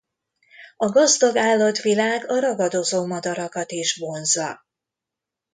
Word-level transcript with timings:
A 0.77 0.89
gazdag 0.89 1.37
állatvilág 1.37 2.29
a 2.31 2.39
ragadozó 2.39 3.05
madarakat 3.07 3.71
is 3.71 3.95
vonzza. 3.97 4.65